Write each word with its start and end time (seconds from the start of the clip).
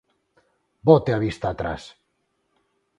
Bote 0.91 1.11
a 1.15 1.21
vista 1.25 1.47
atrás. 1.49 1.81